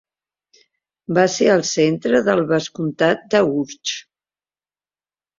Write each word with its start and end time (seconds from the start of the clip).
Va 1.17 1.25
ser 1.33 1.49
el 1.55 1.59
centre 1.71 2.21
del 2.29 2.41
vescomtat 2.51 3.21
d'Urtx. 3.35 3.93